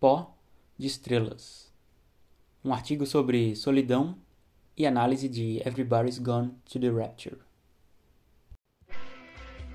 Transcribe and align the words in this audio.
Pó 0.00 0.36
de 0.76 0.86
Estrelas. 0.86 1.72
Um 2.64 2.74
artigo 2.74 3.06
sobre 3.06 3.54
solidão 3.54 4.18
e 4.76 4.86
análise 4.86 5.28
de 5.28 5.62
Everybody's 5.66 6.18
Gone 6.18 6.52
to 6.66 6.80
the 6.80 6.90
Rapture. 6.90 7.38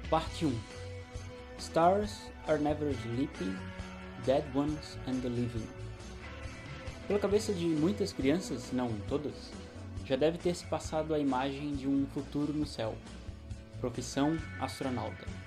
Parte 0.10 0.46
1 0.46 0.54
Stars 1.58 2.20
are 2.48 2.62
never 2.62 2.92
sleeping, 2.92 3.56
dead 4.26 4.44
ones 4.54 4.98
and 5.08 5.20
the 5.22 5.30
living. 5.30 5.66
Pela 7.08 7.18
cabeça 7.18 7.54
de 7.54 7.66
muitas 7.66 8.14
crianças, 8.14 8.72
não 8.72 8.90
todas, 9.08 9.52
já 10.06 10.16
deve 10.16 10.38
ter 10.38 10.54
se 10.54 10.66
passado 10.66 11.14
a 11.14 11.20
imagem 11.20 11.76
de 11.76 11.88
um 11.88 12.06
futuro 12.08 12.54
no 12.54 12.68
céu. 12.68 12.96
Profissão 13.80 14.38
astronauta. 14.60 15.39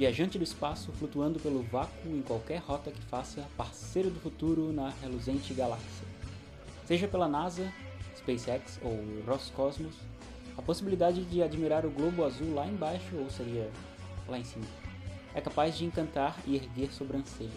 Viajante 0.00 0.38
do 0.38 0.44
espaço 0.44 0.90
flutuando 0.92 1.38
pelo 1.38 1.62
vácuo 1.62 2.08
em 2.08 2.22
qualquer 2.22 2.56
rota 2.56 2.90
que 2.90 3.02
faça 3.02 3.46
parceiro 3.54 4.08
do 4.08 4.18
futuro 4.18 4.72
na 4.72 4.88
reluzente 5.02 5.52
galáxia. 5.52 6.06
Seja 6.86 7.06
pela 7.06 7.28
NASA, 7.28 7.70
SpaceX 8.16 8.80
ou 8.82 8.98
Roscosmos, 9.26 9.94
a 10.56 10.62
possibilidade 10.62 11.22
de 11.26 11.42
admirar 11.42 11.84
o 11.84 11.90
globo 11.90 12.24
azul 12.24 12.54
lá 12.54 12.66
embaixo, 12.66 13.14
ou 13.14 13.28
seria 13.28 13.70
lá 14.26 14.38
em 14.38 14.44
cima, 14.44 14.64
é 15.34 15.40
capaz 15.42 15.76
de 15.76 15.84
encantar 15.84 16.34
e 16.46 16.56
erguer 16.56 16.90
sobrancelhas, 16.90 17.52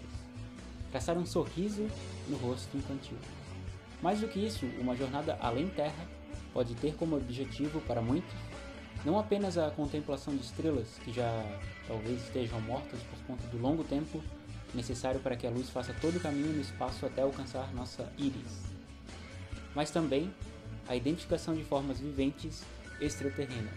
traçar 0.92 1.18
um 1.18 1.26
sorriso 1.26 1.88
no 2.28 2.36
rosto 2.36 2.76
infantil. 2.76 3.18
Mais 4.02 4.20
do 4.20 4.28
que 4.28 4.46
isso, 4.46 4.66
uma 4.82 4.98
jornada 4.98 5.38
além 5.40 5.70
terra 5.70 6.10
pode 6.54 6.76
ter 6.76 6.94
como 6.96 7.16
objetivo 7.16 7.80
para 7.88 8.02
muitos 8.02 8.36
não 9.06 9.20
apenas 9.20 9.58
a 9.58 9.70
contemplação 9.72 10.36
de 10.36 10.44
estrelas 10.44 10.88
que 11.04 11.12
já 11.12 11.44
talvez 11.88 12.22
estejam 12.24 12.60
mortas 12.62 13.00
por 13.02 13.20
conta 13.28 13.46
do 13.48 13.62
longo 13.62 13.84
tempo 13.84 14.22
necessário 14.74 15.20
para 15.20 15.36
que 15.36 15.46
a 15.46 15.50
luz 15.50 15.70
faça 15.70 15.94
todo 16.02 16.18
o 16.18 16.20
caminho 16.20 16.54
no 16.54 16.62
espaço 16.62 17.06
até 17.06 17.22
alcançar 17.22 17.74
nossa 17.74 18.12
íris, 18.18 18.64
mas 19.76 19.92
também 19.92 20.34
a 20.88 20.96
identificação 20.96 21.54
de 21.54 21.64
formas 21.64 22.00
viventes 22.00 22.64
extraterrenas. 23.00 23.74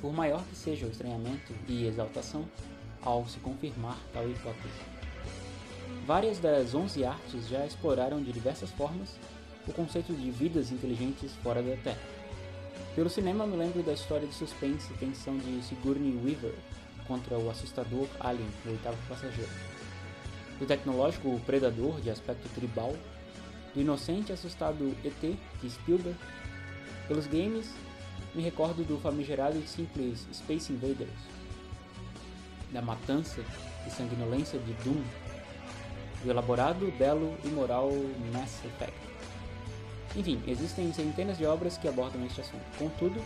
Por 0.00 0.12
maior 0.12 0.42
que 0.44 0.56
seja 0.56 0.86
o 0.86 0.90
estranhamento 0.90 1.52
e 1.68 1.86
exaltação 1.86 2.44
ao 3.02 3.26
se 3.28 3.38
confirmar 3.40 3.98
tal 4.12 4.28
hipótese. 4.28 4.74
Várias 6.06 6.38
das 6.38 6.74
11 6.74 7.04
artes 7.04 7.48
já 7.48 7.64
exploraram 7.64 8.22
de 8.22 8.32
diversas 8.32 8.70
formas 8.70 9.16
o 9.66 9.72
conceito 9.72 10.12
de 10.12 10.30
vidas 10.30 10.70
inteligentes 10.70 11.32
fora 11.42 11.62
da 11.62 11.76
Terra. 11.76 12.23
Pelo 12.94 13.10
cinema, 13.10 13.44
me 13.44 13.56
lembro 13.56 13.82
da 13.82 13.92
história 13.92 14.24
de 14.24 14.32
suspense 14.32 14.92
e 14.92 14.96
tensão 14.96 15.36
de 15.36 15.60
Sigourney 15.64 16.16
Weaver 16.24 16.54
contra 17.08 17.36
o 17.36 17.50
assustador 17.50 18.06
Alien, 18.20 18.48
o 18.64 18.70
oitavo 18.70 18.96
passageiro. 19.08 19.50
Do 20.60 20.64
tecnológico 20.64 21.40
Predador, 21.40 22.00
de 22.00 22.08
aspecto 22.08 22.48
tribal, 22.54 22.94
do 23.74 23.80
inocente 23.80 24.30
e 24.30 24.32
assustado 24.32 24.96
ET, 25.04 25.36
de 25.60 25.70
Spielberg. 25.70 26.16
Pelos 27.08 27.26
games, 27.26 27.74
me 28.32 28.42
recordo 28.42 28.84
do 28.84 28.96
famigerado 29.00 29.58
e 29.58 29.66
simples 29.66 30.28
Space 30.32 30.72
Invaders, 30.72 31.10
da 32.72 32.80
matança 32.80 33.44
e 33.88 33.90
sanguinolência 33.90 34.56
de 34.60 34.72
Doom, 34.84 35.02
do 36.22 36.30
elaborado, 36.30 36.92
belo 36.96 37.36
e 37.44 37.48
moral 37.48 37.90
Mass 38.32 38.64
Effect. 38.64 39.13
Enfim, 40.16 40.40
existem 40.46 40.92
centenas 40.92 41.38
de 41.38 41.44
obras 41.44 41.76
que 41.76 41.88
abordam 41.88 42.24
este 42.24 42.40
assunto. 42.40 42.64
Contudo, 42.78 43.20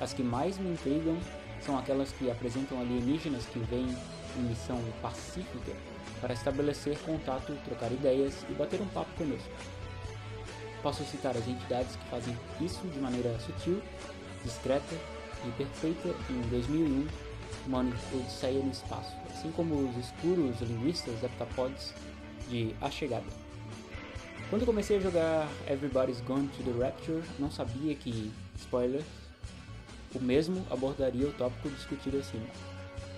as 0.00 0.12
que 0.14 0.22
mais 0.22 0.58
me 0.58 0.70
intrigam 0.70 1.16
são 1.60 1.78
aquelas 1.78 2.12
que 2.12 2.30
apresentam 2.30 2.80
alienígenas 2.80 3.44
que 3.46 3.58
vêm 3.58 3.94
em 4.38 4.42
missão 4.42 4.82
pacífica 5.02 5.72
para 6.20 6.32
estabelecer 6.32 6.98
contato, 7.00 7.56
trocar 7.64 7.92
ideias 7.92 8.44
e 8.48 8.52
bater 8.54 8.80
um 8.80 8.86
papo 8.86 9.10
conosco. 9.16 9.50
Posso 10.82 11.04
citar 11.04 11.36
as 11.36 11.46
entidades 11.46 11.94
que 11.96 12.04
fazem 12.08 12.36
isso 12.60 12.80
de 12.88 12.98
maneira 12.98 13.38
sutil, 13.40 13.82
discreta 14.42 14.94
e 15.46 15.50
perfeita 15.52 16.08
em 16.30 16.40
2001, 16.48 17.06
uma 17.66 17.80
odisseia 18.14 18.62
no 18.62 18.70
espaço, 18.70 19.14
assim 19.30 19.50
como 19.52 19.74
os 19.74 19.96
escuros 19.96 20.58
linguistas 20.62 21.22
heptapods 21.22 21.92
de 22.48 22.74
A 22.80 22.90
Chegada. 22.90 23.39
Quando 24.50 24.66
comecei 24.66 24.96
a 24.96 25.00
jogar 25.00 25.48
Everybody's 25.68 26.20
Gone 26.22 26.48
to 26.48 26.64
the 26.64 26.84
Rapture, 26.84 27.22
não 27.38 27.52
sabia 27.52 27.94
que, 27.94 28.32
spoiler, 28.56 29.00
o 30.12 30.18
mesmo 30.18 30.66
abordaria 30.68 31.28
o 31.28 31.32
tópico 31.34 31.68
discutido 31.68 32.18
acima. 32.18 32.46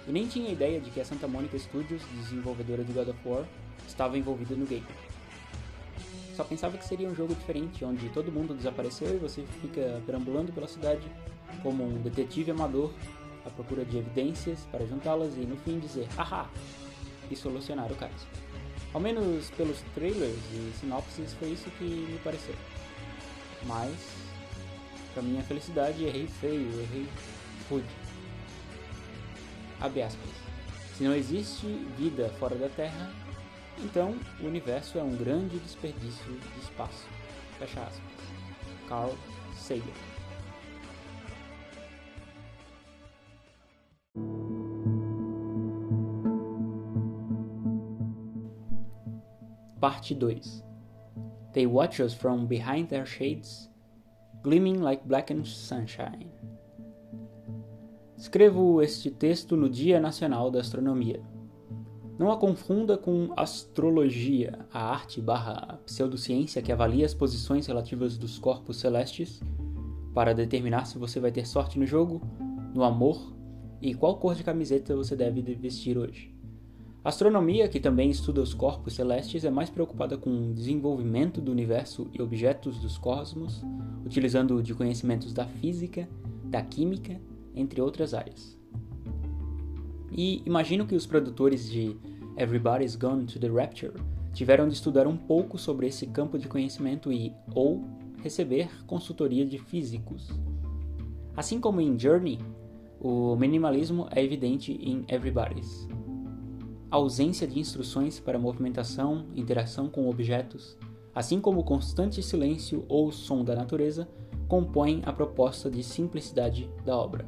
E 0.07 0.13
nem 0.13 0.27
tinha 0.27 0.53
ideia 0.53 0.79
de 0.79 0.91
que 0.91 1.01
a 1.01 1.05
Santa 1.07 1.27
Monica 1.27 1.59
Studios, 1.59 2.03
desenvolvedora 2.17 2.85
de 2.85 2.93
God 2.93 3.09
of 3.09 3.19
War, 3.25 3.47
estava 3.89 4.19
envolvida 4.19 4.55
no 4.55 4.67
game. 4.67 4.85
Só 6.37 6.45
pensava 6.45 6.77
que 6.77 6.85
seria 6.85 7.09
um 7.09 7.15
jogo 7.15 7.35
diferente, 7.35 7.83
onde 7.83 8.11
todo 8.11 8.31
mundo 8.31 8.53
desapareceu 8.53 9.15
e 9.15 9.19
você 9.19 9.43
fica 9.63 10.03
perambulando 10.05 10.53
pela 10.53 10.69
cidade 10.69 11.11
como 11.63 11.83
um 11.83 12.03
detetive 12.03 12.51
amador 12.51 12.93
à 13.47 13.49
procura 13.49 13.87
de 13.87 13.97
evidências 13.97 14.69
para 14.71 14.85
juntá-las 14.85 15.35
e 15.39 15.41
no 15.41 15.57
fim 15.57 15.79
dizer 15.79 16.07
haha 16.15 16.47
e 17.31 17.35
solucionar 17.35 17.91
o 17.91 17.95
caso. 17.95 18.27
Ao 18.93 19.01
menos 19.01 19.51
pelos 19.51 19.81
trailers 19.95 20.39
e 20.53 20.73
sinopses 20.79 21.33
foi 21.35 21.49
isso 21.49 21.71
que 21.79 21.85
me 21.85 22.19
pareceu. 22.19 22.55
Mas, 23.65 23.97
para 25.15 25.23
minha 25.23 25.43
felicidade, 25.43 26.05
errei 26.05 26.27
feio, 26.27 26.69
errei 26.81 27.09
rude. 27.71 27.87
Abre 29.81 30.03
aspas. 30.03 30.31
Se 30.97 31.05
não 31.05 31.15
existe 31.15 31.67
vida 31.97 32.29
fora 32.39 32.55
da 32.55 32.69
Terra, 32.69 33.13
então 33.79 34.15
o 34.41 34.47
universo 34.47 34.99
é 34.99 35.03
um 35.03 35.17
grande 35.17 35.59
desperdício 35.59 36.33
de 36.33 36.61
espaço. 36.61 37.07
Fecha 37.59 37.81
aspas. 37.81 38.03
Carl 38.89 39.17
Sagan. 39.57 40.12
Parte 49.83 50.15
2 50.15 50.63
They 51.53 51.67
watch 51.67 52.01
us 52.01 52.15
from 52.15 52.47
behind 52.47 52.87
their 52.87 53.05
shades, 53.05 53.69
gleaming 54.41 54.81
like 54.81 55.05
blackened 55.05 55.45
sunshine. 55.45 56.31
Escrevo 58.17 58.81
este 58.81 59.11
texto 59.11 59.57
no 59.57 59.69
Dia 59.69 59.99
Nacional 59.99 60.53
da 60.53 60.61
Astronomia. 60.61 61.21
Não 62.17 62.31
a 62.31 62.37
confunda 62.37 62.97
com 62.97 63.33
astrologia, 63.37 64.57
a 64.73 64.85
arte 64.85 65.21
barra 65.21 65.81
pseudociência 65.85 66.63
que 66.63 66.71
avalia 66.71 67.05
as 67.05 67.13
posições 67.13 67.67
relativas 67.67 68.17
dos 68.17 68.39
corpos 68.39 68.77
celestes 68.77 69.41
para 70.15 70.33
determinar 70.33 70.85
se 70.85 70.97
você 70.97 71.19
vai 71.19 71.33
ter 71.33 71.45
sorte 71.45 71.77
no 71.77 71.87
jogo, 71.87 72.23
no 72.73 72.85
amor 72.85 73.35
e 73.81 73.95
qual 73.95 74.17
cor 74.21 74.37
de 74.37 74.45
camiseta 74.45 74.95
você 74.95 75.17
deve 75.17 75.43
vestir 75.57 75.99
hoje. 75.99 76.33
A 77.05 77.09
astronomia, 77.09 77.67
que 77.67 77.81
também 77.81 78.11
estuda 78.11 78.41
os 78.41 78.55
corpos 78.55 78.95
celestes, 78.95 79.45
é 79.45 79.51
mais 79.51 79.69
preocupada 79.69 80.17
com 80.17 80.31
o 80.31 80.55
desenvolvimento 80.55 81.41
do 81.41 81.51
universo 81.51 82.09
e 82.13 82.23
objetos 82.23 82.79
dos 82.79 82.97
cosmos, 82.97 83.61
utilizando 84.07 84.63
de 84.63 84.73
conhecimentos 84.73 85.33
da 85.33 85.45
física, 85.45 86.09
da 86.45 86.63
química, 86.63 87.21
entre 87.57 87.81
outras 87.81 88.15
áreas. 88.15 88.57
E 90.13 90.43
imagino 90.47 90.87
que 90.87 90.95
os 90.95 91.05
produtores 91.05 91.69
de 91.69 91.97
Everybody's 92.37 92.95
Gone 92.95 93.27
to 93.27 93.41
the 93.41 93.49
Rapture 93.49 93.95
tiveram 94.33 94.69
de 94.69 94.75
estudar 94.75 95.09
um 95.09 95.17
pouco 95.17 95.59
sobre 95.59 95.89
esse 95.89 96.07
campo 96.07 96.39
de 96.39 96.47
conhecimento 96.47 97.13
e 97.13 97.33
ou 97.53 97.83
receber 98.23 98.71
consultoria 98.87 99.45
de 99.45 99.59
físicos. 99.59 100.31
Assim 101.37 101.59
como 101.59 101.81
em 101.81 101.99
Journey, 101.99 102.39
o 103.01 103.35
minimalismo 103.35 104.07
é 104.13 104.23
evidente 104.23 104.73
em 104.81 105.05
Everybody's 105.09 105.89
ausência 106.97 107.47
de 107.47 107.59
instruções 107.59 108.21
para 108.21 108.39
movimentação, 108.39 109.25
interação 109.35 109.89
com 109.89 110.11
objetos, 110.11 110.77
assim 111.15 111.41
como 111.41 111.61
o 111.61 111.65
constante 111.65 112.23
silêncio 112.23 112.85
ou 112.87 113.11
som 113.11 113.43
da 113.43 113.55
natureza, 113.55 114.07
compõem 114.47 115.01
a 115.07 115.13
proposta 115.13 115.71
de 115.71 115.83
simplicidade 115.83 116.71
da 116.85 116.95
obra. 116.95 117.27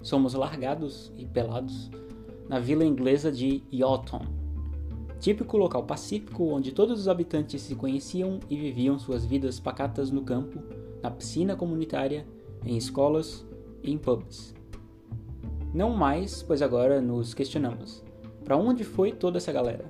Somos 0.00 0.34
largados 0.34 1.12
e 1.18 1.26
pelados 1.26 1.90
na 2.48 2.60
vila 2.60 2.84
inglesa 2.84 3.32
de 3.32 3.60
Yalton, 3.72 4.22
típico 5.18 5.56
local 5.56 5.82
pacífico 5.82 6.44
onde 6.44 6.70
todos 6.70 7.00
os 7.00 7.08
habitantes 7.08 7.60
se 7.60 7.74
conheciam 7.74 8.38
e 8.48 8.56
viviam 8.56 9.00
suas 9.00 9.24
vidas 9.24 9.58
pacatas 9.58 10.12
no 10.12 10.22
campo, 10.22 10.62
na 11.02 11.10
piscina 11.10 11.56
comunitária, 11.56 12.24
em 12.64 12.76
escolas 12.76 13.44
e 13.82 13.90
em 13.90 13.98
pubs. 13.98 14.54
Não 15.74 15.90
mais, 15.90 16.40
pois 16.42 16.62
agora 16.62 17.00
nos 17.00 17.34
questionamos: 17.34 18.06
para 18.48 18.56
onde 18.56 18.82
foi 18.82 19.12
toda 19.12 19.36
essa 19.36 19.52
galera? 19.52 19.84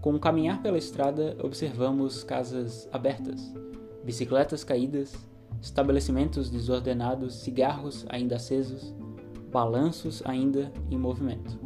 Com 0.00 0.14
o 0.14 0.20
caminhar 0.20 0.62
pela 0.62 0.78
estrada, 0.78 1.36
observamos 1.42 2.22
casas 2.22 2.88
abertas, 2.92 3.52
bicicletas 4.04 4.62
caídas, 4.62 5.16
estabelecimentos 5.60 6.48
desordenados, 6.48 7.34
cigarros 7.34 8.06
ainda 8.08 8.36
acesos, 8.36 8.94
balanços 9.50 10.22
ainda 10.24 10.72
em 10.88 10.96
movimento. 10.96 11.58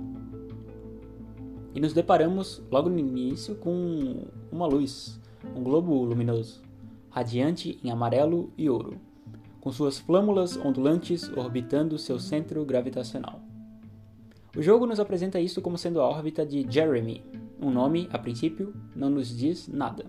e 1.75 1.81
nos 1.81 1.93
deparamos 1.93 2.63
logo 2.71 2.89
no 2.89 2.99
início 2.99 3.55
com 3.57 4.25
uma 4.51 4.67
luz, 4.67 5.21
um 5.55 5.63
globo 5.63 6.03
luminoso, 6.03 6.63
radiante 7.11 7.79
em 7.85 7.91
amarelo 7.91 8.51
e 8.57 8.71
ouro, 8.71 8.99
com 9.61 9.71
suas 9.71 9.99
flâmulas 9.99 10.57
ondulantes 10.57 11.29
orbitando 11.37 11.99
seu 11.99 12.19
centro 12.19 12.65
gravitacional. 12.65 13.50
O 14.57 14.63
jogo 14.63 14.85
nos 14.85 14.99
apresenta 14.99 15.39
isso 15.39 15.63
como 15.63 15.79
sendo 15.79 16.01
a 16.01 16.09
órbita 16.09 16.45
de 16.45 16.67
Jeremy. 16.69 17.25
Um 17.63 17.71
nome, 17.71 18.09
a 18.13 18.19
princípio, 18.19 18.75
não 18.97 19.09
nos 19.09 19.37
diz 19.37 19.69
nada. 19.69 20.07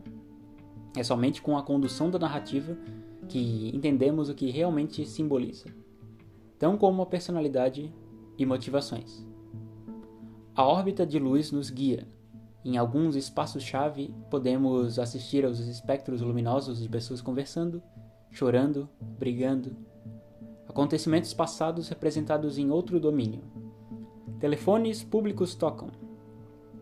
É 0.97 1.03
somente 1.03 1.41
com 1.41 1.57
a 1.57 1.63
condução 1.63 2.09
da 2.09 2.17
narrativa 2.17 2.75
que 3.29 3.69
entendemos 3.73 4.29
o 4.29 4.33
que 4.33 4.49
realmente 4.49 5.05
simboliza, 5.05 5.65
tão 6.57 6.75
como 6.75 7.01
a 7.01 7.05
personalidade 7.05 7.93
e 8.38 8.45
motivações. 8.45 9.25
A 10.55 10.65
órbita 10.65 11.05
de 11.05 11.19
luz 11.19 11.51
nos 11.51 11.69
guia. 11.69 12.07
Em 12.65 12.77
alguns 12.77 13.15
espaços-chave, 13.15 14.13
podemos 14.29 14.99
assistir 14.99 15.45
aos 15.45 15.59
espectros 15.59 16.21
luminosos 16.21 16.81
de 16.81 16.89
pessoas 16.89 17.21
conversando, 17.21 17.81
chorando, 18.31 18.89
brigando. 19.17 19.75
Acontecimentos 20.67 21.33
passados 21.33 21.88
representados 21.89 22.57
em 22.57 22.69
outro 22.69 22.99
domínio. 22.99 23.60
Telefones 24.41 25.03
públicos 25.03 25.53
tocam. 25.53 25.89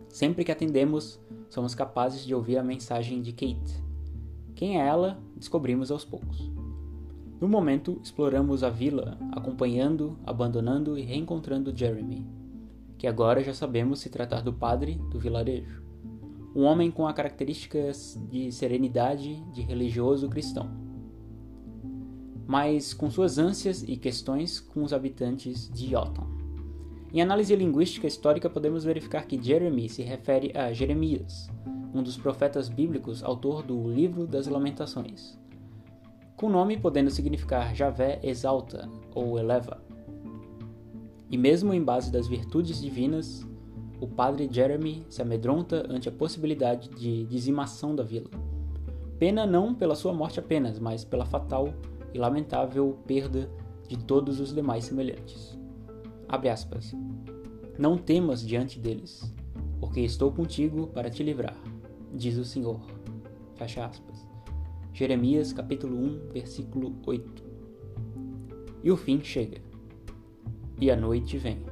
Sempre 0.08 0.46
que 0.46 0.52
atendemos, 0.52 1.20
somos 1.50 1.76
capazes 1.76 2.26
de 2.26 2.34
ouvir 2.34 2.58
a 2.58 2.64
mensagem 2.64 3.22
de 3.22 3.34
Kate. 3.34 3.84
Quem 4.56 4.80
é 4.80 4.88
ela, 4.88 5.20
descobrimos 5.36 5.92
aos 5.92 6.06
poucos. 6.06 6.50
No 7.38 7.50
momento, 7.50 8.00
exploramos 8.02 8.64
a 8.64 8.70
vila, 8.70 9.18
acompanhando, 9.34 10.18
abandonando 10.26 10.98
e 10.98 11.02
reencontrando 11.02 11.76
Jeremy, 11.76 12.26
que 12.98 13.06
agora 13.06 13.44
já 13.44 13.54
sabemos 13.54 14.00
se 14.00 14.10
tratar 14.10 14.40
do 14.40 14.54
padre 14.54 14.96
do 15.12 15.20
vilarejo. 15.20 15.84
Um 16.56 16.64
homem 16.64 16.90
com 16.90 17.06
as 17.06 17.14
características 17.14 18.18
de 18.30 18.54
serenidade 18.54 19.44
de 19.52 19.64
religioso 19.64 20.30
cristão, 20.30 20.70
mas 22.48 22.94
com 22.94 23.12
suas 23.12 23.38
ânsias 23.38 23.84
e 23.84 23.98
questões 23.98 24.62
com 24.62 24.82
os 24.82 24.94
habitantes 24.94 25.70
de 25.70 25.94
Yoton. 25.94 26.39
Em 27.12 27.22
análise 27.22 27.56
linguística 27.56 28.08
histórica, 28.08 28.50
podemos 28.50 28.84
verificar 28.84 29.26
que 29.26 29.42
Jeremy 29.42 29.90
se 29.90 30.04
refere 30.04 30.52
a 30.56 30.72
Jeremias, 30.72 31.50
um 31.94 32.04
dos 32.04 32.18
profetas 32.18 32.70
bíblicos, 32.70 33.24
autor 33.24 33.64
do 33.64 33.90
Livro 33.90 34.28
das 34.28 34.48
Lamentações 34.48 35.40
com 36.40 36.46
o 36.46 36.50
nome 36.50 36.78
podendo 36.78 37.10
significar 37.10 37.76
Javé 37.76 38.18
exalta 38.24 38.90
ou 39.14 39.38
eleva. 39.38 39.84
E 41.30 41.38
mesmo 41.38 41.74
em 41.74 41.84
base 41.84 42.10
das 42.10 42.30
virtudes 42.30 42.82
divinas, 42.82 43.46
o 44.00 44.08
padre 44.08 44.48
Jeremy 44.50 45.06
se 45.10 45.22
amedronta 45.22 45.86
ante 45.90 46.08
a 46.08 46.12
possibilidade 46.14 46.88
de 46.92 47.26
dizimação 47.26 47.94
da 47.94 48.04
vila. 48.04 48.30
Pena 49.20 49.46
não 49.46 49.76
pela 49.76 49.96
sua 49.96 50.14
morte 50.14 50.40
apenas, 50.40 50.80
mas 50.80 51.04
pela 51.04 51.26
fatal 51.26 51.74
e 52.14 52.18
lamentável 52.18 52.98
perda 53.06 53.52
de 53.90 53.98
todos 53.98 54.40
os 54.40 54.56
demais 54.56 54.86
semelhantes. 54.86 55.59
Abre 56.32 56.50
aspas. 56.50 56.96
Não 57.76 57.98
temas 57.98 58.46
diante 58.46 58.78
deles, 58.78 59.34
porque 59.80 60.02
estou 60.02 60.32
contigo 60.32 60.86
para 60.86 61.10
te 61.10 61.24
livrar, 61.24 61.58
diz 62.14 62.38
o 62.38 62.46
Senhor. 62.46 62.80
Fecha 63.56 63.84
aspas. 63.84 64.28
Jeremias 64.94 65.52
capítulo 65.52 65.98
1, 65.98 66.30
versículo 66.32 66.96
8. 67.04 67.44
E 68.84 68.92
o 68.92 68.96
fim 68.96 69.20
chega. 69.24 69.60
E 70.80 70.92
a 70.92 70.96
noite 70.96 71.36
vem. 71.40 71.64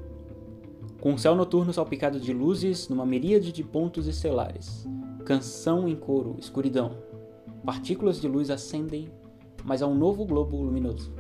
Com 1.00 1.14
o 1.14 1.20
céu 1.20 1.36
noturno 1.36 1.72
salpicado 1.72 2.20
de 2.20 2.34
luzes 2.34 2.90
numa 2.90 3.06
miríade 3.06 3.52
de 3.52 3.64
pontos 3.64 4.08
estelares, 4.08 4.88
canção 5.24 5.88
em 5.88 5.96
coro, 5.96 6.36
escuridão. 6.40 6.98
Partículas 7.64 8.20
de 8.20 8.28
luz 8.28 8.50
acendem, 8.50 9.08
mas 9.64 9.84
há 9.84 9.88
um 9.88 9.96
novo 9.96 10.26
globo 10.26 10.60
luminoso. 10.60 11.14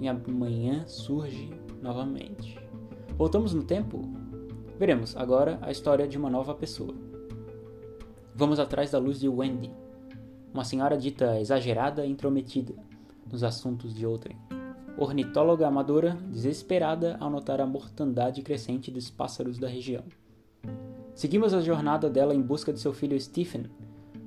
E 0.00 0.06
amanhã 0.06 0.86
surge 0.86 1.65
novamente. 1.86 2.58
Voltamos 3.16 3.54
no 3.54 3.62
tempo? 3.62 4.02
Veremos 4.78 5.16
agora 5.16 5.58
a 5.62 5.70
história 5.70 6.06
de 6.06 6.18
uma 6.18 6.28
nova 6.28 6.54
pessoa. 6.54 6.94
Vamos 8.34 8.58
atrás 8.58 8.90
da 8.90 8.98
luz 8.98 9.18
de 9.18 9.28
Wendy 9.28 9.72
uma 10.56 10.64
senhora 10.64 10.96
dita 10.96 11.38
exagerada 11.38 12.06
e 12.06 12.10
intrometida 12.10 12.72
nos 13.30 13.44
assuntos 13.44 13.94
de 13.94 14.06
outrem. 14.06 14.38
Ornitóloga 14.96 15.68
amadora, 15.68 16.16
desesperada 16.30 17.18
ao 17.20 17.28
notar 17.28 17.60
a 17.60 17.66
mortandade 17.66 18.40
crescente 18.40 18.90
dos 18.90 19.10
pássaros 19.10 19.58
da 19.58 19.68
região. 19.68 20.02
Seguimos 21.14 21.52
a 21.52 21.60
jornada 21.60 22.08
dela 22.08 22.34
em 22.34 22.40
busca 22.40 22.72
de 22.72 22.80
seu 22.80 22.94
filho 22.94 23.20
Stephen, 23.20 23.66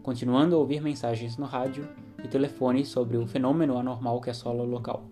continuando 0.03 0.55
a 0.55 0.59
ouvir 0.59 0.81
mensagens 0.81 1.35
no 1.35 1.47
rádio 1.47 1.89
e 2.23 2.27
telefone 2.27 2.85
sobre 2.85 3.17
o 3.17 3.25
fenômeno 3.25 3.79
anormal 3.79 4.21
que 4.21 4.29
assola 4.29 4.61
o 4.61 4.69
local. 4.69 5.09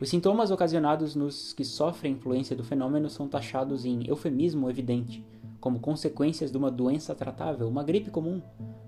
Os 0.00 0.08
sintomas 0.08 0.52
ocasionados 0.52 1.16
nos 1.16 1.52
que 1.52 1.64
sofrem 1.64 2.12
influência 2.12 2.54
do 2.54 2.62
fenômeno 2.62 3.10
são 3.10 3.26
taxados 3.26 3.84
em 3.84 4.06
eufemismo 4.06 4.70
evidente, 4.70 5.26
como 5.60 5.80
consequências 5.80 6.52
de 6.52 6.56
uma 6.56 6.70
doença 6.70 7.16
tratável, 7.16 7.66
uma 7.66 7.82
gripe 7.82 8.08
comum, 8.08 8.40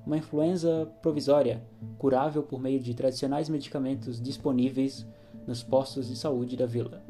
uma 0.06 0.16
influenza 0.16 0.86
provisória, 1.02 1.66
curável 1.98 2.44
por 2.44 2.60
meio 2.60 2.78
de 2.78 2.94
tradicionais 2.94 3.48
medicamentos 3.48 4.20
disponíveis 4.20 5.04
nos 5.48 5.64
postos 5.64 6.06
de 6.06 6.14
saúde 6.14 6.56
da 6.56 6.66
vila. 6.66 7.04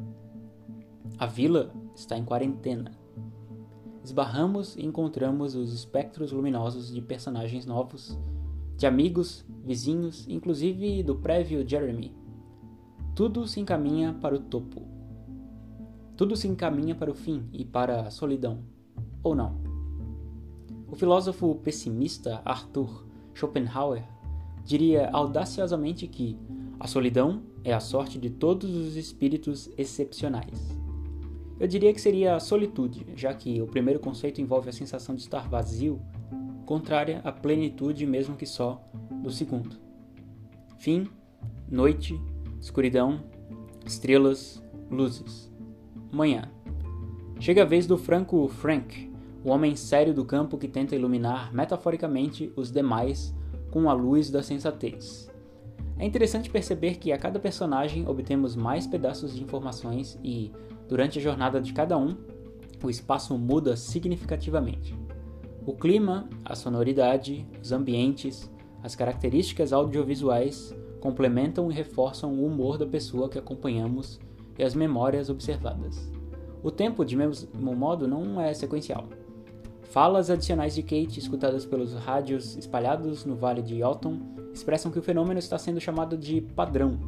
A 1.19 1.27
vila 1.27 1.71
está 1.95 2.17
em 2.17 2.25
quarentena. 2.25 2.91
Esbarramos 4.03 4.75
e 4.77 4.83
encontramos 4.83 5.53
os 5.53 5.71
espectros 5.71 6.31
luminosos 6.31 6.91
de 6.91 7.03
personagens 7.03 7.67
novos, 7.67 8.17
de 8.75 8.87
amigos, 8.87 9.45
vizinhos, 9.63 10.25
inclusive 10.27 11.03
do 11.03 11.15
prévio 11.17 11.63
Jeremy. 11.67 12.20
Tudo 13.13 13.45
se 13.45 13.59
encaminha 13.59 14.13
para 14.13 14.35
o 14.35 14.39
topo. 14.39 14.83
Tudo 16.15 16.35
se 16.35 16.47
encaminha 16.47 16.95
para 16.95 17.11
o 17.11 17.15
fim 17.15 17.43
e 17.51 17.65
para 17.65 18.03
a 18.03 18.11
solidão. 18.11 18.59
Ou 19.21 19.35
não? 19.35 19.59
O 20.87 20.95
filósofo 20.95 21.55
pessimista 21.55 22.41
Arthur 22.45 23.05
Schopenhauer 23.33 24.03
diria 24.63 25.09
audaciosamente 25.11 26.07
que 26.07 26.37
a 26.79 26.87
solidão 26.87 27.41
é 27.63 27.73
a 27.73 27.79
sorte 27.79 28.17
de 28.17 28.29
todos 28.29 28.73
os 28.75 28.95
espíritos 28.95 29.69
excepcionais. 29.77 30.77
Eu 31.59 31.67
diria 31.67 31.93
que 31.93 32.01
seria 32.01 32.35
a 32.35 32.39
solitude, 32.39 33.05
já 33.15 33.33
que 33.33 33.61
o 33.61 33.67
primeiro 33.67 33.99
conceito 33.99 34.41
envolve 34.41 34.69
a 34.69 34.73
sensação 34.73 35.13
de 35.13 35.21
estar 35.21 35.47
vazio, 35.47 36.01
contrária 36.65 37.21
à 37.23 37.31
plenitude, 37.31 38.05
mesmo 38.05 38.35
que 38.35 38.45
só, 38.45 38.81
do 39.21 39.29
segundo. 39.29 39.75
Fim, 40.79 41.07
noite, 41.69 42.19
escuridão, 42.61 43.19
estrelas, 43.85 44.63
luzes. 44.89 45.51
Manhã. 46.11 46.43
Chega 47.39 47.63
a 47.63 47.65
vez 47.65 47.87
do 47.87 47.97
Franco 47.97 48.47
Frank, 48.47 49.11
o 49.43 49.49
homem 49.49 49.75
sério 49.75 50.13
do 50.13 50.23
campo 50.23 50.57
que 50.57 50.67
tenta 50.67 50.95
iluminar 50.95 51.51
metaforicamente 51.53 52.53
os 52.55 52.71
demais 52.71 53.35
com 53.71 53.89
a 53.89 53.93
luz 53.93 54.29
da 54.29 54.43
sensatez. 54.43 55.31
É 55.97 56.05
interessante 56.05 56.49
perceber 56.49 56.97
que 56.97 57.11
a 57.11 57.17
cada 57.17 57.39
personagem 57.39 58.07
obtemos 58.07 58.55
mais 58.55 58.85
pedaços 58.85 59.33
de 59.33 59.43
informações 59.43 60.19
e, 60.23 60.51
durante 60.87 61.17
a 61.17 61.21
jornada 61.21 61.59
de 61.59 61.73
cada 61.73 61.97
um, 61.97 62.15
o 62.83 62.89
espaço 62.89 63.37
muda 63.37 63.75
significativamente. 63.75 64.95
O 65.65 65.73
clima, 65.73 66.29
a 66.43 66.55
sonoridade, 66.55 67.47
os 67.61 67.71
ambientes, 67.71 68.51
as 68.83 68.95
características 68.95 69.71
audiovisuais 69.71 70.75
complementam 71.01 71.69
e 71.69 71.73
reforçam 71.73 72.31
o 72.31 72.45
humor 72.45 72.77
da 72.77 72.85
pessoa 72.85 73.27
que 73.27 73.37
acompanhamos 73.37 74.19
e 74.57 74.63
as 74.63 74.73
memórias 74.73 75.29
observadas. 75.29 76.09
O 76.63 76.69
tempo, 76.69 77.03
de 77.03 77.17
mesmo 77.17 77.75
modo, 77.75 78.07
não 78.07 78.39
é 78.39 78.53
sequencial. 78.53 79.05
Falas 79.81 80.29
adicionais 80.29 80.75
de 80.75 80.83
Kate, 80.83 81.19
escutadas 81.19 81.65
pelos 81.65 81.93
rádios 81.93 82.55
espalhados 82.55 83.25
no 83.25 83.35
vale 83.35 83.61
de 83.61 83.75
Yalton, 83.75 84.19
expressam 84.53 84.91
que 84.91 84.99
o 84.99 85.01
fenômeno 85.01 85.39
está 85.39 85.57
sendo 85.57 85.81
chamado 85.81 86.15
de 86.15 86.39
padrão 86.39 86.99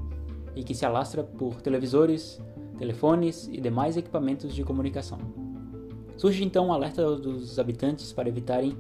e 0.56 0.64
que 0.64 0.74
se 0.74 0.86
alastra 0.86 1.24
por 1.24 1.62
televisores, 1.62 2.42
telefones 2.78 3.48
e 3.48 3.62
demais 3.62 3.96
equipamentos 3.96 4.54
de 4.54 4.64
comunicação. 4.64 5.20
Surge 6.18 6.44
então 6.44 6.68
um 6.68 6.74
alerta 6.74 7.16
dos 7.16 7.58
habitantes 7.60 8.12
para 8.12 8.28
evitarem 8.28 8.76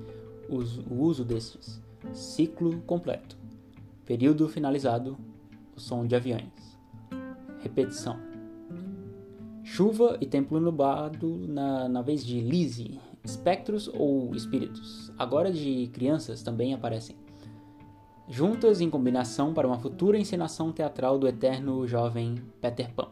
o 0.49 0.95
uso 0.95 1.23
destes. 1.23 1.81
Ciclo 2.11 2.81
completo. 2.81 3.42
Período 4.05 4.47
finalizado. 4.49 5.17
O 5.75 5.79
som 5.79 6.05
de 6.05 6.15
aviões. 6.15 6.77
Repetição. 7.61 8.19
Chuva 9.63 10.17
e 10.19 10.25
templo 10.25 10.59
nublado 10.59 11.47
na, 11.47 11.87
na 11.87 12.01
vez 12.01 12.23
de 12.23 12.39
Lizzie, 12.41 12.99
Espectros 13.23 13.89
ou 13.93 14.35
espíritos, 14.35 15.11
agora 15.17 15.49
de 15.51 15.87
crianças, 15.93 16.43
também 16.43 16.73
aparecem. 16.73 17.15
Juntas 18.27 18.81
em 18.81 18.89
combinação 18.89 19.53
para 19.53 19.65
uma 19.65 19.79
futura 19.79 20.17
encenação 20.17 20.73
teatral 20.73 21.17
do 21.17 21.27
eterno 21.27 21.87
jovem 21.87 22.35
Peter 22.59 22.93
Pan. 22.93 23.07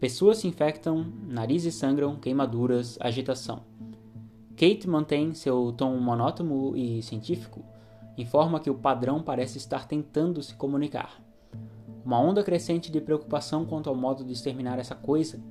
Pessoas 0.00 0.38
se 0.38 0.48
infectam, 0.48 1.06
narizes 1.28 1.76
sangram, 1.76 2.16
queimaduras, 2.16 2.98
agitação. 3.00 3.62
Kate 4.56 4.88
mantém 4.88 5.32
seu 5.32 5.72
tom 5.72 5.96
monótono 5.98 6.76
e 6.76 7.00
científico, 7.02 7.64
informa 8.16 8.60
que 8.60 8.70
o 8.70 8.74
padrão 8.74 9.22
parece 9.22 9.58
estar 9.58 9.86
tentando 9.86 10.42
se 10.42 10.54
comunicar. 10.54 11.22
Uma 12.04 12.20
onda 12.20 12.42
crescente 12.42 12.90
de 12.90 13.00
preocupação 13.00 13.66
quanto 13.66 13.90
ao 13.90 13.96
modo 13.96 14.24
de 14.24 14.32
exterminar 14.32 14.78
essa 14.78 14.94
coisa 14.94 15.42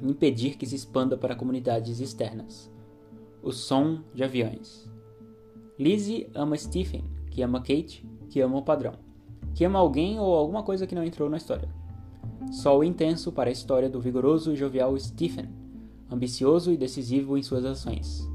e 0.00 0.10
impedir 0.10 0.56
que 0.56 0.66
se 0.66 0.74
expanda 0.74 1.16
para 1.16 1.36
comunidades 1.36 2.00
externas. 2.00 2.72
O 3.42 3.52
som 3.52 4.00
de 4.14 4.24
aviões. 4.24 4.90
Lizzie 5.78 6.30
ama 6.34 6.56
Stephen, 6.56 7.04
que 7.30 7.42
ama 7.42 7.60
Kate, 7.60 8.06
que 8.28 8.40
ama 8.40 8.58
o 8.58 8.62
padrão, 8.62 8.94
que 9.54 9.64
ama 9.64 9.78
alguém 9.78 10.18
ou 10.18 10.34
alguma 10.34 10.62
coisa 10.62 10.86
que 10.86 10.94
não 10.94 11.04
entrou 11.04 11.28
na 11.28 11.36
história. 11.36 11.68
Sol 12.50 12.82
intenso 12.82 13.32
para 13.32 13.50
a 13.50 13.52
história 13.52 13.88
do 13.88 14.00
vigoroso 14.00 14.52
e 14.52 14.56
jovial 14.56 14.98
Stephen, 14.98 15.48
ambicioso 16.10 16.72
e 16.72 16.76
decisivo 16.76 17.36
em 17.38 17.42
suas 17.42 17.64
ações. 17.64 18.28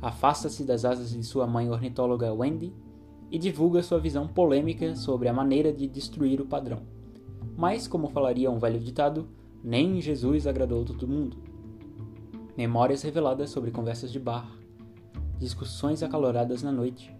Afasta-se 0.00 0.64
das 0.64 0.84
asas 0.84 1.10
de 1.10 1.22
sua 1.22 1.46
mãe 1.46 1.68
ornitóloga 1.68 2.32
Wendy 2.32 2.72
e 3.30 3.38
divulga 3.38 3.82
sua 3.82 3.98
visão 3.98 4.26
polêmica 4.26 4.94
sobre 4.96 5.28
a 5.28 5.32
maneira 5.32 5.72
de 5.72 5.86
destruir 5.86 6.40
o 6.40 6.46
padrão. 6.46 6.82
Mas, 7.56 7.86
como 7.86 8.08
falaria 8.08 8.50
um 8.50 8.58
velho 8.58 8.80
ditado, 8.80 9.28
nem 9.62 10.00
Jesus 10.00 10.46
agradou 10.46 10.84
todo 10.84 11.08
mundo. 11.08 11.36
Memórias 12.56 13.02
reveladas 13.02 13.50
sobre 13.50 13.70
conversas 13.70 14.10
de 14.10 14.18
bar, 14.18 14.50
discussões 15.38 16.02
acaloradas 16.02 16.62
na 16.62 16.72
noite, 16.72 17.14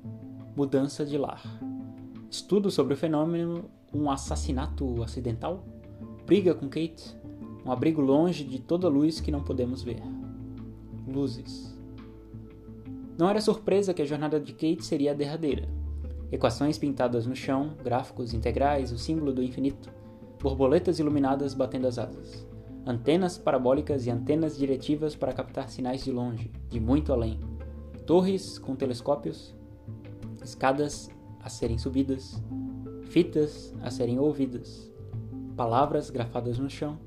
mudança 0.56 1.04
de 1.04 1.16
lar, 1.16 1.42
estudo 2.30 2.70
sobre 2.70 2.94
o 2.94 2.96
fenômeno 2.96 3.70
um 3.92 4.10
assassinato 4.10 5.02
acidental, 5.02 5.64
briga 6.26 6.54
com 6.54 6.68
Kate, 6.68 7.16
um 7.64 7.72
abrigo 7.72 8.00
longe 8.00 8.44
de 8.44 8.58
toda 8.58 8.88
luz 8.88 9.20
que 9.20 9.30
não 9.30 9.42
podemos 9.42 9.82
ver. 9.82 10.02
Luzes. 11.06 11.76
Não 13.18 13.28
era 13.28 13.40
surpresa 13.40 13.94
que 13.94 14.02
a 14.02 14.06
jornada 14.06 14.38
de 14.38 14.52
Kate 14.52 14.84
seria 14.84 15.12
a 15.12 15.14
derradeira. 15.14 15.68
Equações 16.30 16.76
pintadas 16.76 17.26
no 17.26 17.35
chão, 17.35 17.75
gráficos 17.82 18.35
integrais, 18.35 18.92
o 18.92 18.99
símbolo 18.99 19.32
do 19.32 19.42
infinito, 19.42 19.90
borboletas 20.40 20.99
iluminadas 20.99 21.54
batendo 21.54 21.87
as 21.87 21.99
asas, 21.99 22.47
antenas 22.87 23.38
parabólicas 23.38 24.06
e 24.06 24.11
antenas 24.11 24.56
diretivas 24.56 25.16
para 25.16 25.32
captar 25.32 25.68
sinais 25.68 26.04
de 26.04 26.12
longe, 26.12 26.50
de 26.68 26.78
muito 26.78 27.12
além, 27.12 27.40
torres 28.06 28.58
com 28.58 28.76
telescópios, 28.76 29.56
escadas 30.44 31.11
a 31.42 31.49
serem 31.49 31.78
subidas, 31.78 32.42
fitas 33.04 33.75
a 33.82 33.90
serem 33.90 34.18
ouvidas, 34.18 34.92
palavras 35.56 36.11
grafadas 36.11 36.58
no 36.58 36.68
chão, 36.68 36.99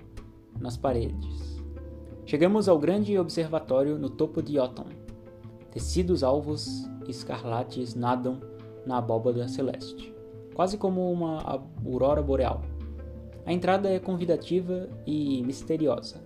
nas 0.59 0.77
paredes. 0.77 1.61
Chegamos 2.25 2.67
ao 2.67 2.79
grande 2.79 3.17
observatório 3.17 3.97
no 3.97 4.09
topo 4.09 4.41
de 4.41 4.57
Yoton. 4.57 4.87
Tecidos 5.71 6.23
alvos 6.23 6.87
escarlates 7.07 7.95
nadam 7.95 8.39
na 8.85 8.97
abóbada 8.97 9.47
celeste, 9.47 10.13
quase 10.53 10.77
como 10.77 11.11
uma 11.11 11.41
aurora 11.83 12.21
boreal. 12.21 12.61
A 13.45 13.51
entrada 13.51 13.89
é 13.89 13.99
convidativa 13.99 14.87
e 15.05 15.41
misteriosa. 15.43 16.21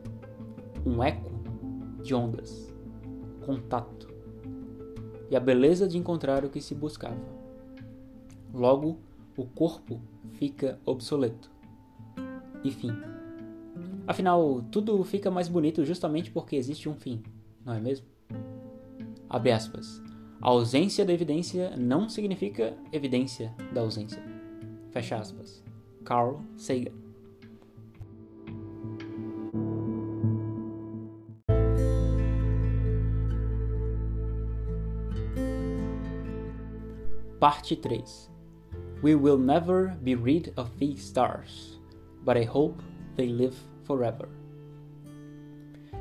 Um 0.86 1.04
eco 1.04 1.32
de 2.04 2.14
ondas, 2.14 2.74
contato 3.46 4.16
e 5.30 5.36
a 5.36 5.40
beleza 5.40 5.88
de 5.88 5.98
encontrar 5.98 6.46
o 6.46 6.50
que 6.50 6.62
se 6.62 6.76
buscava. 6.76 7.18
Logo, 8.54 9.00
o 9.36 9.46
corpo 9.46 10.00
fica 10.34 10.80
obsoleto. 10.86 11.50
E 12.64 12.72
fim. 12.72 12.92
Afinal, 14.08 14.62
tudo 14.72 15.04
fica 15.04 15.32
mais 15.32 15.48
bonito 15.48 15.84
justamente 15.84 16.32
porque 16.32 16.56
existe 16.56 16.88
um 16.88 16.96
fim, 16.96 17.22
não 17.66 17.74
é 17.74 17.80
mesmo? 17.80 18.06
Abre 19.30 19.52
aspas. 19.52 20.02
A 20.46 20.50
ausência 20.50 21.04
da 21.04 21.12
evidência 21.12 21.76
não 21.76 22.08
significa 22.08 22.78
evidência 22.94 23.52
da 23.74 23.82
ausência. 23.82 24.22
Fecha 24.92 25.16
aspas. 25.16 25.64
Carl 26.04 26.40
Sagan. 26.56 26.94
Parte 37.40 37.76
3 37.76 38.04
We 39.02 39.16
will 39.16 39.40
never 39.40 39.96
be 40.04 40.14
rid 40.14 40.54
of 40.56 40.70
these 40.78 41.02
stars, 41.02 41.82
but 42.24 42.38
I 42.38 42.44
hope 42.44 42.84
they 43.16 43.30
live 43.30 43.56
forever. 43.84 44.30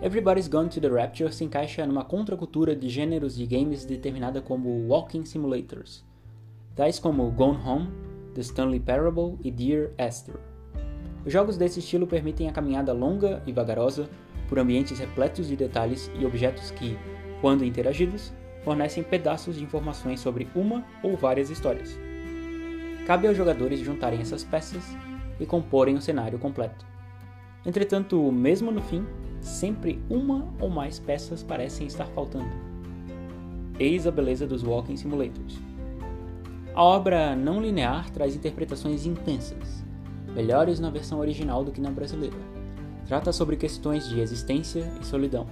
Everybody's 0.02 0.48
Gone 0.48 0.68
to 0.68 0.80
the 0.80 0.88
Rapture 0.88 1.32
se 1.32 1.44
encaixa 1.44 1.86
numa 1.86 2.04
contracultura 2.04 2.74
de 2.74 2.88
gêneros 2.88 3.36
de 3.36 3.46
games 3.46 3.84
determinada 3.84 4.42
como 4.42 4.86
walking 4.88 5.24
simulators, 5.24 6.04
tais 6.74 6.98
como 6.98 7.30
Gone 7.30 7.58
Home, 7.64 7.88
The 8.34 8.40
Stanley 8.40 8.80
Parable 8.80 9.38
e 9.42 9.50
Dear 9.50 9.90
Esther. 9.96 10.36
Os 11.24 11.32
jogos 11.32 11.56
desse 11.56 11.78
estilo 11.78 12.06
permitem 12.06 12.48
a 12.48 12.52
caminhada 12.52 12.92
longa 12.92 13.42
e 13.46 13.52
vagarosa 13.52 14.08
por 14.48 14.58
ambientes 14.58 14.98
repletos 14.98 15.48
de 15.48 15.56
detalhes 15.56 16.10
e 16.18 16.26
objetos 16.26 16.70
que, 16.72 16.98
quando 17.40 17.64
interagidos, 17.64 18.32
fornecem 18.62 19.02
pedaços 19.02 19.56
de 19.56 19.64
informações 19.64 20.20
sobre 20.20 20.48
uma 20.54 20.84
ou 21.02 21.16
várias 21.16 21.48
histórias. 21.48 21.98
Cabe 23.06 23.26
aos 23.26 23.36
jogadores 23.36 23.80
juntarem 23.80 24.20
essas 24.20 24.44
peças 24.44 24.84
e 25.40 25.46
comporem 25.46 25.94
o 25.94 26.00
cenário 26.00 26.38
completo. 26.38 26.84
Entretanto, 27.64 28.30
mesmo 28.30 28.70
no 28.70 28.82
fim, 28.82 29.06
sempre 29.44 30.02
uma 30.08 30.48
ou 30.58 30.70
mais 30.70 30.98
peças 30.98 31.42
parecem 31.42 31.86
estar 31.86 32.06
faltando. 32.06 32.50
Eis 33.78 34.06
a 34.06 34.10
beleza 34.10 34.46
dos 34.46 34.64
Walking 34.64 34.96
Simulators. 34.96 35.58
A 36.74 36.82
obra 36.82 37.36
não 37.36 37.60
linear 37.60 38.10
traz 38.10 38.34
interpretações 38.34 39.06
intensas, 39.06 39.84
melhores 40.34 40.80
na 40.80 40.90
versão 40.90 41.20
original 41.20 41.62
do 41.62 41.70
que 41.70 41.80
na 41.80 41.90
brasileira. 41.90 42.36
Trata 43.06 43.32
sobre 43.32 43.56
questões 43.56 44.08
de 44.08 44.18
existência 44.18 44.90
e 45.00 45.04
solidão. 45.04 45.46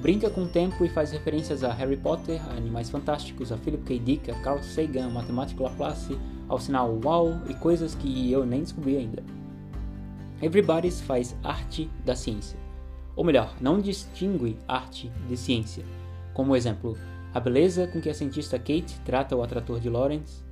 Brinca 0.00 0.28
com 0.28 0.42
o 0.42 0.48
tempo 0.48 0.84
e 0.84 0.88
faz 0.88 1.10
referências 1.10 1.64
a 1.64 1.72
Harry 1.72 1.96
Potter, 1.96 2.40
a 2.50 2.56
Animais 2.56 2.90
Fantásticos, 2.90 3.50
a 3.50 3.56
Philip 3.56 3.84
K. 3.84 3.98
Dick, 3.98 4.30
a 4.30 4.34
Carl 4.42 4.62
Sagan, 4.62 5.06
a 5.06 5.10
Matemático 5.10 5.62
Laplace, 5.62 6.18
ao 6.48 6.58
sinal 6.58 6.98
UAU 7.02 7.40
e 7.48 7.54
coisas 7.54 7.94
que 7.94 8.30
eu 8.30 8.44
nem 8.44 8.60
descobri 8.60 8.96
ainda. 8.96 9.22
Everybody's 10.42 11.00
faz 11.00 11.36
arte 11.42 11.88
da 12.04 12.16
ciência 12.16 12.61
ou 13.14 13.24
melhor, 13.24 13.54
não 13.60 13.80
distingue 13.80 14.56
arte 14.66 15.10
de 15.28 15.36
ciência. 15.36 15.84
Como 16.32 16.56
exemplo, 16.56 16.96
a 17.34 17.40
beleza 17.40 17.86
com 17.86 18.00
que 18.00 18.08
a 18.08 18.14
cientista 18.14 18.58
Kate 18.58 19.00
trata 19.04 19.36
o 19.36 19.42
atrator 19.42 19.80
de 19.80 19.88
Lawrence, 19.88 20.42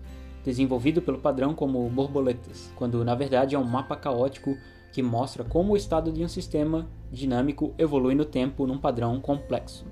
desenvolvido 0.44 1.02
pelo 1.02 1.18
padrão 1.18 1.54
como 1.54 1.88
borboletas, 1.90 2.72
quando 2.76 3.04
na 3.04 3.14
verdade 3.14 3.54
é 3.54 3.58
um 3.58 3.64
mapa 3.64 3.96
caótico 3.96 4.56
que 4.92 5.02
mostra 5.02 5.44
como 5.44 5.72
o 5.72 5.76
estado 5.76 6.10
de 6.10 6.24
um 6.24 6.28
sistema 6.28 6.88
dinâmico 7.10 7.74
evolui 7.78 8.14
no 8.14 8.24
tempo 8.24 8.66
num 8.66 8.78
padrão 8.78 9.20
complexo. 9.20 9.86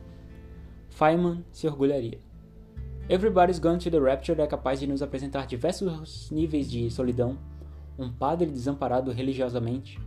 Feynman 0.91 1.45
se 1.53 1.67
orgulharia. 1.67 2.19
Everybody's 3.09 3.59
Gone 3.59 3.79
to 3.79 3.91
the 3.91 3.99
Rapture 3.99 4.41
é 4.41 4.47
capaz 4.47 4.81
de 4.81 4.87
nos 4.87 5.01
apresentar 5.01 5.47
diversos 5.47 6.31
níveis 6.31 6.71
de 6.71 6.91
solidão, 6.91 7.39
um 7.99 8.11
padre 8.11 8.51
desamparado 8.51 9.11
religiosamente, 9.13 9.99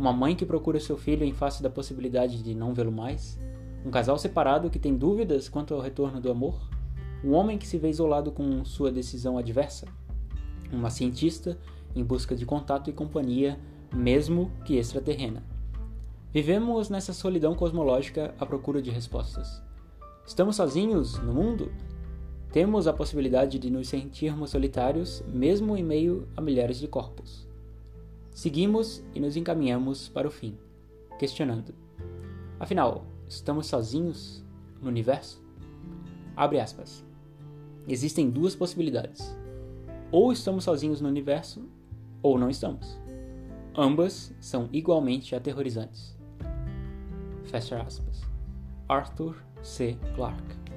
uma 0.00 0.14
mãe 0.14 0.34
que 0.34 0.46
procura 0.46 0.80
seu 0.80 0.96
filho 0.96 1.24
em 1.24 1.32
face 1.34 1.62
da 1.62 1.68
possibilidade 1.68 2.42
de 2.42 2.54
não 2.54 2.72
vê-lo 2.72 2.90
mais, 2.90 3.38
um 3.84 3.90
casal 3.90 4.16
separado 4.16 4.70
que 4.70 4.78
tem 4.78 4.96
dúvidas 4.96 5.46
quanto 5.46 5.74
ao 5.74 5.80
retorno 5.80 6.18
do 6.18 6.30
amor, 6.30 6.58
um 7.22 7.34
homem 7.34 7.58
que 7.58 7.68
se 7.68 7.76
vê 7.76 7.90
isolado 7.90 8.32
com 8.32 8.64
sua 8.64 8.90
decisão 8.90 9.36
adversa, 9.36 9.86
uma 10.72 10.88
cientista 10.88 11.58
em 11.94 12.02
busca 12.02 12.34
de 12.34 12.46
contato 12.46 12.88
e 12.88 12.94
companhia, 12.94 13.60
mesmo 13.94 14.50
que 14.64 14.76
extraterrena. 14.76 15.42
Vivemos 16.32 16.88
nessa 16.88 17.12
solidão 17.12 17.54
cosmológica 17.54 18.34
à 18.40 18.46
procura 18.46 18.80
de 18.80 18.90
respostas. 18.90 19.62
Estamos 20.26 20.56
sozinhos 20.56 21.18
no 21.18 21.34
mundo? 21.34 21.70
Temos 22.50 22.86
a 22.86 22.92
possibilidade 22.94 23.58
de 23.58 23.68
nos 23.68 23.88
sentirmos 23.88 24.48
solitários, 24.48 25.22
mesmo 25.28 25.76
em 25.76 25.84
meio 25.84 26.26
a 26.34 26.40
milhares 26.40 26.78
de 26.78 26.88
corpos. 26.88 27.49
Seguimos 28.30 29.02
e 29.14 29.20
nos 29.20 29.36
encaminhamos 29.36 30.08
para 30.08 30.28
o 30.28 30.30
fim, 30.30 30.56
questionando: 31.18 31.74
Afinal, 32.58 33.04
estamos 33.28 33.66
sozinhos 33.66 34.44
no 34.80 34.88
universo? 34.88 35.42
Abre 36.36 36.60
aspas. 36.60 37.04
Existem 37.88 38.30
duas 38.30 38.54
possibilidades. 38.54 39.36
Ou 40.12 40.32
estamos 40.32 40.64
sozinhos 40.64 41.00
no 41.00 41.08
universo, 41.08 41.68
ou 42.22 42.38
não 42.38 42.50
estamos. 42.50 42.98
Ambas 43.76 44.34
são 44.40 44.68
igualmente 44.72 45.34
aterrorizantes. 45.34 46.16
Fecha 47.44 47.80
aspas. 47.80 48.20
Arthur 48.88 49.36
C. 49.62 49.96
Clarke 50.14 50.69